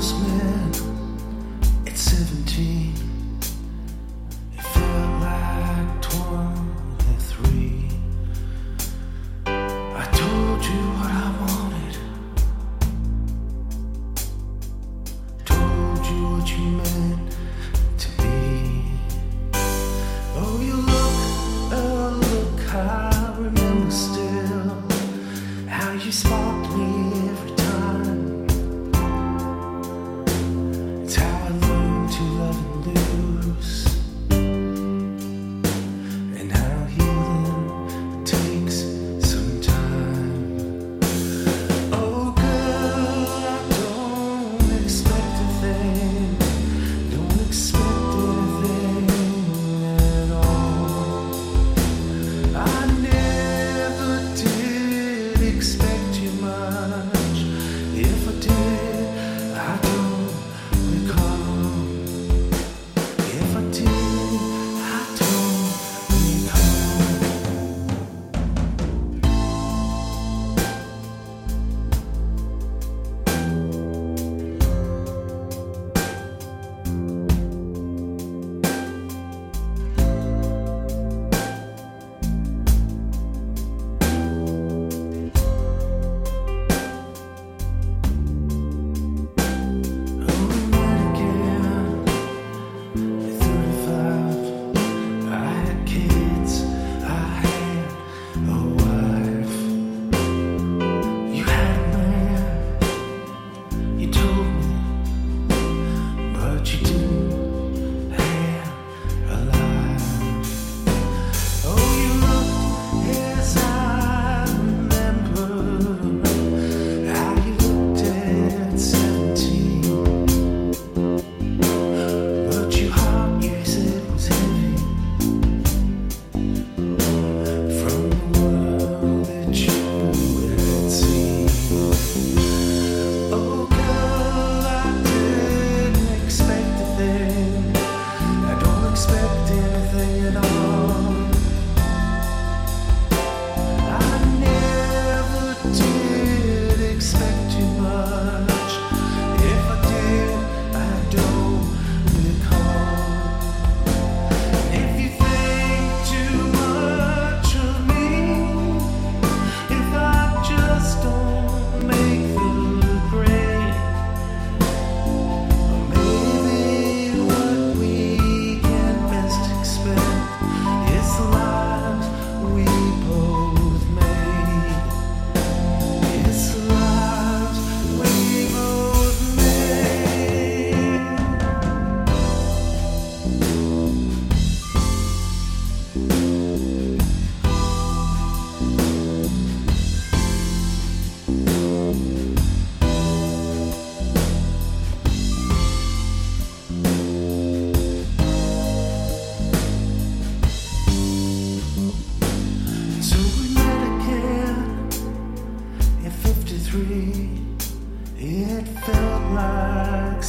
promise 0.00 0.29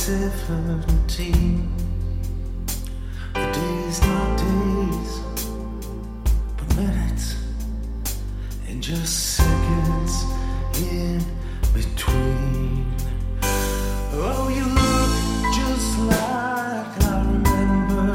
17. 0.02 1.70
The 3.36 3.40
days, 3.40 4.02
not 4.02 4.38
days, 4.40 5.12
but 6.58 6.76
minutes, 6.76 7.36
and 8.68 8.82
just 8.82 9.36
seconds 9.36 10.26
in 10.82 11.22
between. 11.72 12.92
Oh, 14.14 14.50
you 14.50 14.66
look 14.66 15.12
just 15.54 16.00
like 16.00 17.04
I 17.04 17.12
remember. 17.22 18.10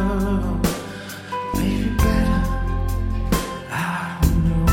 Maybe 1.55 1.91
better, 1.91 2.43
I 3.71 4.19
don't 4.23 4.41
know. 4.49 4.67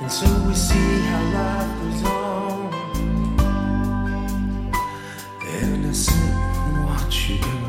And 0.00 0.10
so 0.10 0.26
we 0.48 0.54
see 0.54 1.00
how 1.10 1.22
life 1.34 1.72
goes 1.82 2.04
on. 2.10 2.29
should 7.20 7.59